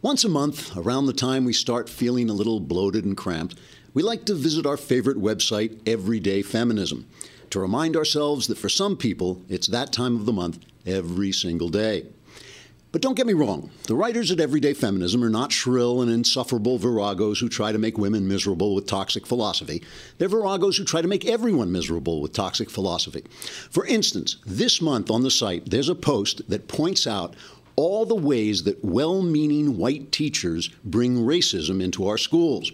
[0.00, 3.58] Once a month, around the time we start feeling a little bloated and cramped,
[3.94, 7.04] we like to visit our favorite website, Everyday Feminism,
[7.50, 11.68] to remind ourselves that for some people, it's that time of the month every single
[11.68, 12.06] day.
[12.90, 16.78] But don't get me wrong, the writers at Everyday Feminism are not shrill and insufferable
[16.78, 19.82] viragos who try to make women miserable with toxic philosophy.
[20.16, 23.24] They're viragos who try to make everyone miserable with toxic philosophy.
[23.70, 27.34] For instance, this month on the site, there's a post that points out
[27.78, 32.72] all the ways that well meaning white teachers bring racism into our schools.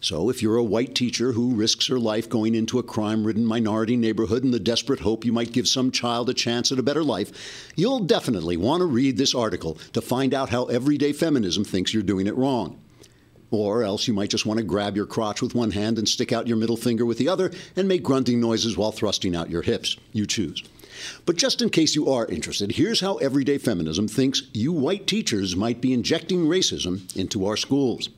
[0.00, 3.44] So, if you're a white teacher who risks her life going into a crime ridden
[3.44, 6.82] minority neighborhood in the desperate hope you might give some child a chance at a
[6.82, 11.62] better life, you'll definitely want to read this article to find out how everyday feminism
[11.62, 12.80] thinks you're doing it wrong.
[13.50, 16.32] Or else you might just want to grab your crotch with one hand and stick
[16.32, 19.62] out your middle finger with the other and make grunting noises while thrusting out your
[19.62, 19.98] hips.
[20.14, 20.62] You choose.
[21.26, 25.56] But just in case you are interested, here's how everyday feminism thinks you white teachers
[25.56, 28.08] might be injecting racism into our schools.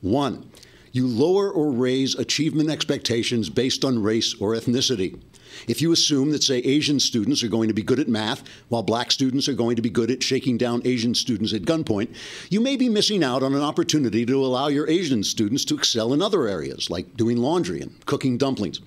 [0.00, 0.50] One,
[0.92, 5.20] you lower or raise achievement expectations based on race or ethnicity.
[5.66, 8.82] If you assume that, say, Asian students are going to be good at math while
[8.82, 12.14] black students are going to be good at shaking down Asian students at gunpoint,
[12.50, 16.12] you may be missing out on an opportunity to allow your Asian students to excel
[16.12, 18.80] in other areas, like doing laundry and cooking dumplings.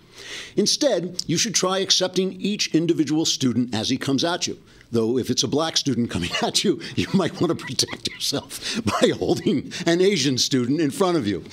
[0.55, 4.57] Instead, you should try accepting each individual student as he comes at you.
[4.91, 8.81] Though, if it's a black student coming at you, you might want to protect yourself
[9.01, 11.45] by holding an Asian student in front of you.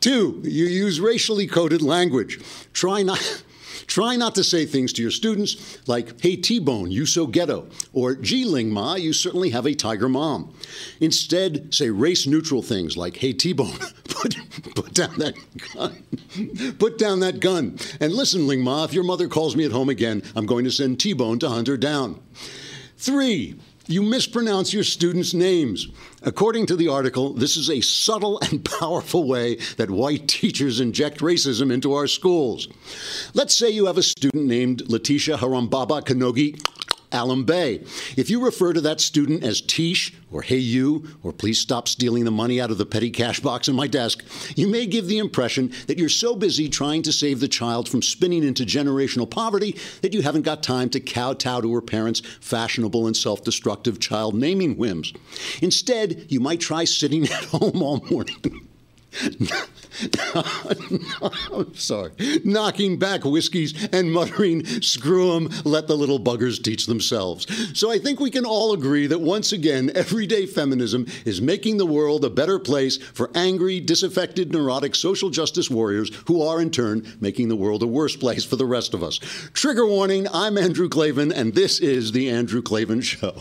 [0.00, 2.40] Two, you use racially coded language.
[2.72, 3.42] Try not.
[3.86, 7.68] Try not to say things to your students like, hey, T Bone, you so ghetto,
[7.92, 10.52] or gee, Ling Ma, you certainly have a tiger mom.
[11.00, 14.36] Instead, say race neutral things like, hey, T Bone, put,
[14.74, 15.34] put down that
[15.74, 16.02] gun.
[16.78, 17.78] put down that gun.
[18.00, 20.70] And listen, Ling Ma, if your mother calls me at home again, I'm going to
[20.70, 22.20] send T Bone to hunt her down.
[22.96, 23.56] Three,
[23.88, 25.88] you mispronounce your students' names.
[26.22, 31.18] According to the article, this is a subtle and powerful way that white teachers inject
[31.20, 32.68] racism into our schools.
[33.34, 36.60] Let's say you have a student named Letitia Harambaba Kanogi
[37.12, 37.84] Alum Bay.
[38.16, 42.24] If you refer to that student as Tish or Hey You or Please Stop Stealing
[42.24, 44.24] the Money Out of the Petty Cash Box in my desk,
[44.56, 48.02] you may give the impression that you're so busy trying to save the child from
[48.02, 53.06] spinning into generational poverty that you haven't got time to kowtow to her parents' fashionable
[53.06, 55.12] and self destructive child naming whims.
[55.62, 58.67] Instead, you might try sitting at home all morning.
[61.52, 62.12] I'm sorry.
[62.44, 67.46] Knocking back whiskeys and muttering, screw 'em, let the little buggers teach themselves.
[67.78, 71.86] So I think we can all agree that once again, everyday feminism is making the
[71.86, 77.02] world a better place for angry, disaffected, neurotic social justice warriors who are in turn
[77.20, 79.18] making the world a worse place for the rest of us.
[79.52, 83.34] Trigger warning I'm Andrew Klavan, and this is The Andrew Klavan Show.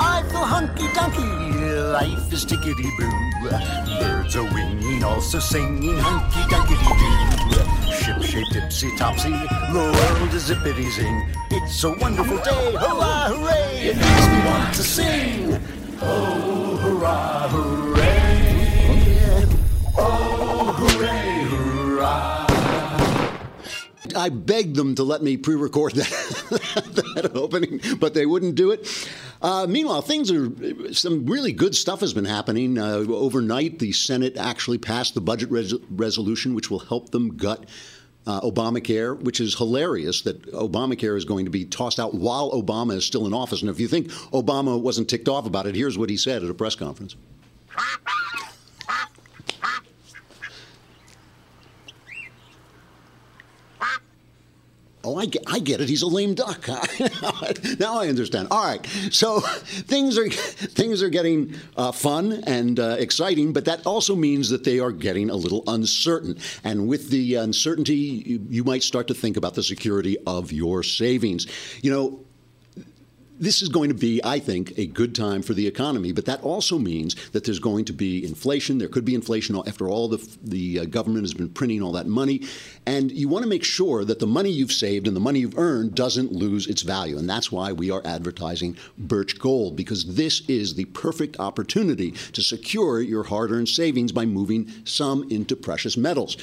[0.00, 1.51] I feel hunky dunky,
[1.92, 3.12] life is tickety boo.
[4.00, 6.76] Birds are winging, also singing hunky dunky
[7.52, 7.92] doo.
[7.92, 11.28] Ship shape tipsy topsy, the world is zippity zing.
[11.50, 13.90] It's a wonderful day, hurrah, hooray!
[13.90, 15.60] It makes me want to sing.
[16.00, 19.46] Oh, hurrah, hooray!
[19.98, 22.52] Oh, hooray, hurrah!
[24.16, 26.08] I begged them to let me pre-record that,
[27.14, 28.88] that opening, but they wouldn't do it.
[29.42, 30.48] Uh, meanwhile, things are
[30.94, 33.80] some really good stuff has been happening uh, overnight.
[33.80, 37.68] The Senate actually passed the budget res- resolution, which will help them gut.
[38.24, 42.94] Uh, Obamacare, which is hilarious that Obamacare is going to be tossed out while Obama
[42.94, 43.62] is still in office.
[43.62, 46.48] And if you think Obama wasn't ticked off about it, here's what he said at
[46.48, 47.16] a press conference.
[55.12, 55.90] Oh, I get, I get it.
[55.90, 56.66] He's a lame duck.
[57.78, 58.48] now I understand.
[58.50, 58.84] All right.
[59.10, 64.48] So things are things are getting uh, fun and uh, exciting, but that also means
[64.48, 66.38] that they are getting a little uncertain.
[66.64, 70.82] And with the uncertainty, you, you might start to think about the security of your
[70.82, 71.46] savings.
[71.82, 72.24] You know,
[73.42, 76.12] this is going to be, I think, a good time for the economy.
[76.12, 78.78] But that also means that there's going to be inflation.
[78.78, 82.06] There could be inflation after all the the uh, government has been printing all that
[82.06, 82.42] money,
[82.86, 85.58] and you want to make sure that the money you've saved and the money you've
[85.58, 87.18] earned doesn't lose its value.
[87.18, 92.42] And that's why we are advertising Birch Gold because this is the perfect opportunity to
[92.42, 96.36] secure your hard-earned savings by moving some into precious metals.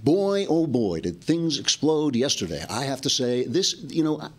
[0.04, 2.63] Boy, oh boy, did things explode yesterday.
[2.69, 4.30] I have to say, this, you know,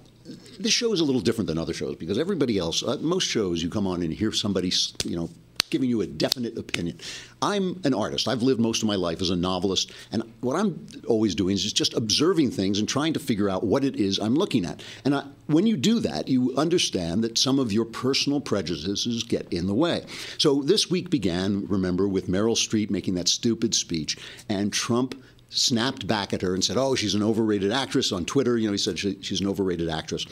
[0.59, 3.62] this show is a little different than other shows because everybody else, uh, most shows,
[3.62, 4.73] you come on and hear somebody,
[5.05, 5.29] you know,
[5.69, 6.99] giving you a definite opinion.
[7.41, 8.26] I'm an artist.
[8.26, 11.73] I've lived most of my life as a novelist, and what I'm always doing is
[11.73, 14.82] just observing things and trying to figure out what it is I'm looking at.
[15.05, 19.53] And I, when you do that, you understand that some of your personal prejudices get
[19.53, 20.05] in the way.
[20.38, 24.17] So this week began, remember, with Meryl Streep making that stupid speech,
[24.49, 25.14] and Trump
[25.50, 28.73] snapped back at her and said, "Oh, she's an overrated actress." On Twitter, you know,
[28.73, 30.26] he said she, she's an overrated actress.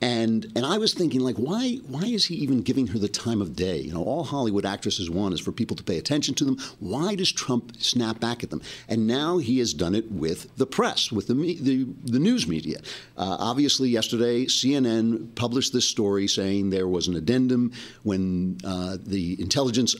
[0.00, 3.42] And and I was thinking like why why is he even giving her the time
[3.42, 3.78] of day?
[3.78, 6.56] You know, all Hollywood actresses want is for people to pay attention to them.
[6.78, 8.62] Why does Trump snap back at them?
[8.88, 12.78] And now he has done it with the press, with the the, the news media.
[13.16, 17.72] Uh, obviously, yesterday CNN published this story saying there was an addendum
[18.04, 19.96] when uh, the intelligence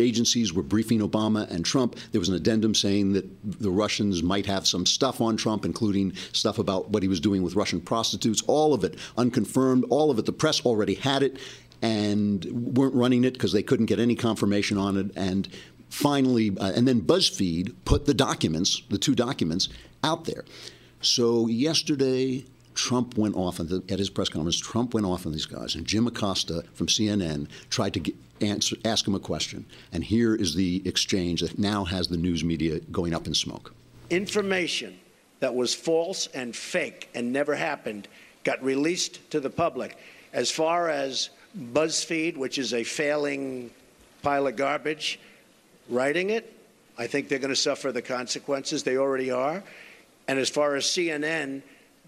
[0.00, 1.96] agencies were briefing Obama and Trump.
[2.12, 6.14] There was an addendum saying that the Russians might have some stuff on Trump, including
[6.32, 8.42] stuff about what he was doing with Russian prostitutes.
[8.46, 9.84] All of it unconfirmed.
[9.90, 10.26] All of it.
[10.26, 11.38] The press already had it
[11.82, 12.44] and
[12.76, 15.10] weren't running it because they couldn't get any confirmation on it.
[15.16, 15.48] And
[15.88, 19.68] finally, uh, and then BuzzFeed put the documents, the two documents,
[20.02, 20.44] out there.
[21.00, 22.44] So yesterday,
[22.80, 24.58] Trump went off the, at his press conference.
[24.58, 28.74] Trump went off on these guys, and Jim Acosta from CNN tried to get, answer,
[28.86, 29.66] ask him a question.
[29.92, 33.74] And here is the exchange that now has the news media going up in smoke.
[34.08, 34.98] Information
[35.40, 38.08] that was false and fake and never happened
[38.44, 39.98] got released to the public.
[40.32, 41.28] As far as
[41.74, 43.70] BuzzFeed, which is a failing
[44.22, 45.20] pile of garbage,
[45.90, 46.56] writing it,
[46.96, 48.82] I think they're going to suffer the consequences.
[48.82, 49.62] They already are.
[50.28, 51.60] And as far as CNN,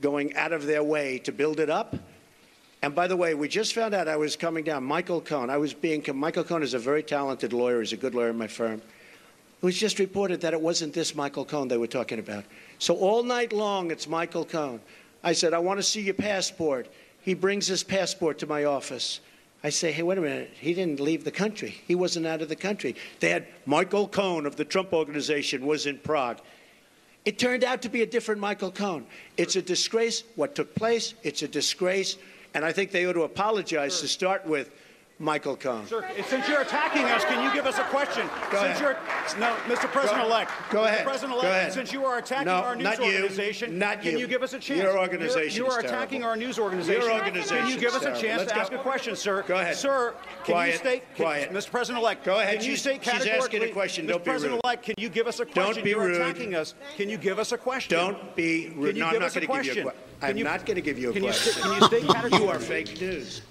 [0.02, 1.96] going out of their way to build it up.
[2.82, 4.84] And by the way, we just found out I was coming down.
[4.84, 7.81] Michael Cohen, I was being, Michael Cohen is a very talented lawyer.
[7.81, 8.82] He's a good lawyer in my firm.
[9.62, 12.44] It was just reported that it wasn't this Michael Cohen they were talking about.
[12.81, 14.81] So all night long, it's Michael Cohen.
[15.22, 16.88] I said, I want to see your passport.
[17.20, 19.20] He brings his passport to my office.
[19.62, 20.50] I say, hey, wait a minute.
[20.58, 21.81] He didn't leave the country.
[21.87, 22.96] He wasn't out of the country.
[23.20, 26.40] They had Michael Cohen of the Trump Organization was in Prague.
[27.24, 29.06] It turned out to be a different Michael Cohen.
[29.36, 31.14] It's a disgrace what took place.
[31.22, 32.16] It's a disgrace.
[32.54, 34.70] And I think they ought to apologize to start with
[35.22, 35.86] Michael Cohen.
[35.86, 38.26] Sir, since you're attacking us, can you give us a question?
[38.50, 38.80] Go since ahead.
[38.80, 39.82] You're, no, Mr.
[39.88, 40.50] President-elect.
[40.70, 41.04] Go, go ahead.
[41.04, 41.72] President-elect, Go ahead.
[41.72, 43.78] since you are attacking no, our news not organization, you.
[43.78, 44.19] Not can you.
[44.19, 44.82] you give us a chance?
[44.82, 46.30] Your organization You are attacking terrible.
[46.30, 47.02] our news organization.
[47.02, 48.60] Your organization Can you give us a chance Let's to go.
[48.62, 49.44] ask a question, sir?
[49.46, 49.76] Go ahead.
[49.76, 50.12] Sir,
[50.44, 50.72] can Quiet.
[50.72, 51.52] you state, can, Quiet.
[51.52, 51.70] Mr.
[51.70, 52.54] President-elect, Go ahead.
[52.58, 54.06] Can you She's- state she's asking a question.
[54.06, 54.40] Don't be rude.
[54.40, 55.75] President-elect, can you give us a question?
[55.76, 56.16] Don't be You're rude.
[56.20, 56.75] attacking us.
[56.96, 57.96] Can you give us a question?
[57.96, 58.96] Don't be rude.
[58.96, 59.90] You no, I'm not going to give you a question?
[60.20, 61.52] I'm you- not going to give you a you question.
[61.52, 63.42] st- can you state you categorically- are fake news.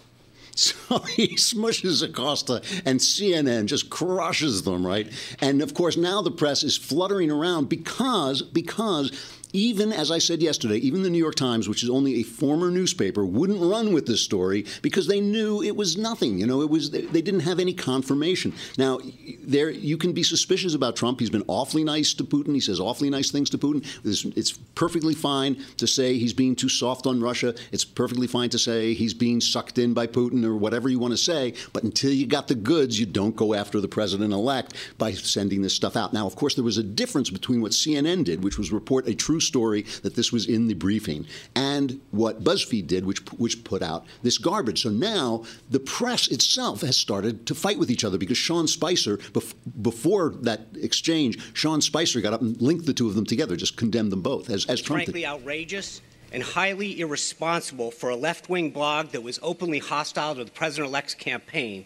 [0.56, 5.10] So he smushes Acosta, and CNN just crushes them, right?
[5.40, 9.12] And of course, now the press is fluttering around because because
[9.54, 12.72] even as I said yesterday, even the New York Times, which is only a former
[12.72, 16.40] newspaper, wouldn't run with this story because they knew it was nothing.
[16.40, 18.54] You know, it was they didn't have any confirmation.
[18.78, 19.00] Now,
[19.42, 21.20] there you can be suspicious about Trump.
[21.20, 22.54] He's been awfully nice to Putin.
[22.54, 23.86] He says awfully nice things to Putin.
[24.06, 27.54] It's, it's perfectly fine to say he's being too soft on Russia.
[27.72, 31.12] It's perfectly fine to say he's being sucked in by Putin or whatever you want
[31.12, 31.54] to say.
[31.74, 35.76] But until you got the goods, you don't go after the president-elect by sending this
[35.76, 36.14] stuff out.
[36.14, 39.16] Now, of course, there was a difference between what CNN did, which was report a
[39.16, 43.82] true story that this was in the briefing, and what BuzzFeed did, which which put
[43.82, 44.84] out this garbage.
[44.84, 49.18] So now the press itself has started to fight with each other because Sean Spicer,
[49.18, 53.56] bef- before that exchange, Sean Spicer got up and linked the two of them together,
[53.56, 55.12] just condemned them both as, as Trump did.
[55.12, 60.44] frankly outrageous and highly irresponsible for a left wing blog that was openly hostile to
[60.44, 61.86] the president elect's campaign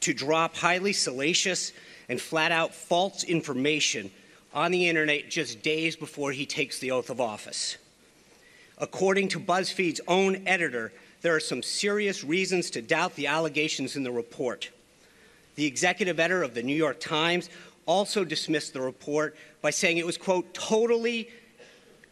[0.00, 1.72] to drop highly salacious
[2.08, 4.10] and flat out false information
[4.54, 7.76] on the internet just days before he takes the oath of office.
[8.78, 10.92] According to BuzzFeed's own editor,
[11.22, 14.70] there are some serious reasons to doubt the allegations in the report.
[15.54, 17.48] The executive editor of the New York Times
[17.86, 21.30] also dismissed the report by saying it was, quote, totally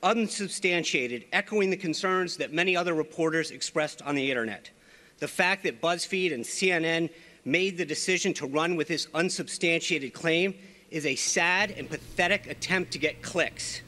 [0.02, 4.70] unsubstantiated, echoing the concerns that many other reporters expressed on the internet.
[5.18, 7.10] The fact that BuzzFeed and CNN
[7.44, 10.54] made the decision to run with this unsubstantiated claim
[10.90, 13.82] is a sad and pathetic attempt to get clicks.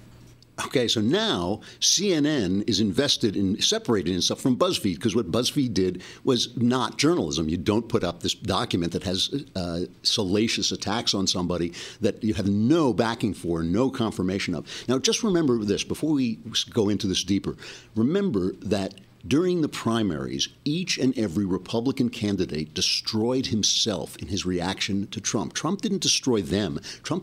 [0.66, 6.02] Okay, so now CNN is invested in separating itself from BuzzFeed because what BuzzFeed did
[6.25, 7.49] was not journalism.
[7.49, 12.35] You don't put up this document that has uh, salacious attacks on somebody that you
[12.35, 14.66] have no backing for, no confirmation of.
[14.88, 16.38] Now, just remember this before we
[16.71, 17.56] go into this deeper.
[17.97, 18.94] Remember that
[19.26, 25.52] during the primaries, each and every Republican candidate destroyed himself in his reaction to Trump.
[25.52, 26.81] Trump didn't destroy them.
[27.02, 27.11] Trump